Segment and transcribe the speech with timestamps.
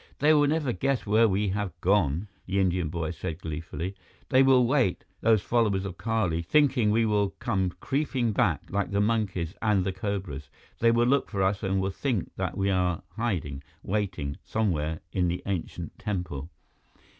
[0.17, 3.93] "They will never guess where we have gone," the Indian boy said gleefully.
[4.29, 8.89] "They will wait, those followers of Kali, thinking that we will come creeping back like
[8.89, 10.49] the monkeys and the cobras.
[10.79, 15.27] They will look for us and will think that we are hiding, waiting, somewhere in
[15.27, 16.49] the ancient temple."